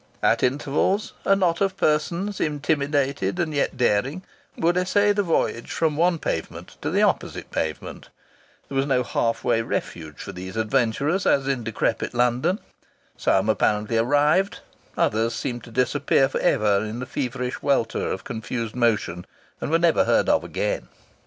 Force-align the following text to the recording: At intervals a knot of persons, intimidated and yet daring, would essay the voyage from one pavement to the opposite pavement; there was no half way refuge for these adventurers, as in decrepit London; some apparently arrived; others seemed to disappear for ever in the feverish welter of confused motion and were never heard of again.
At 0.23 0.41
intervals 0.41 1.13
a 1.25 1.35
knot 1.35 1.61
of 1.61 1.77
persons, 1.77 2.39
intimidated 2.39 3.37
and 3.39 3.53
yet 3.53 3.77
daring, 3.77 4.23
would 4.57 4.75
essay 4.75 5.11
the 5.11 5.21
voyage 5.21 5.69
from 5.71 5.95
one 5.95 6.17
pavement 6.17 6.75
to 6.81 6.89
the 6.89 7.03
opposite 7.03 7.51
pavement; 7.51 8.09
there 8.67 8.75
was 8.75 8.87
no 8.87 9.03
half 9.03 9.43
way 9.43 9.61
refuge 9.61 10.17
for 10.17 10.31
these 10.31 10.57
adventurers, 10.57 11.27
as 11.27 11.47
in 11.47 11.63
decrepit 11.63 12.15
London; 12.15 12.57
some 13.15 13.47
apparently 13.47 13.95
arrived; 13.99 14.61
others 14.97 15.35
seemed 15.35 15.63
to 15.65 15.69
disappear 15.69 16.27
for 16.27 16.39
ever 16.39 16.77
in 16.79 16.97
the 16.97 17.05
feverish 17.05 17.61
welter 17.61 18.09
of 18.11 18.23
confused 18.23 18.73
motion 18.75 19.23
and 19.61 19.69
were 19.69 19.77
never 19.77 20.05
heard 20.05 20.27
of 20.29 20.43
again. 20.43 20.87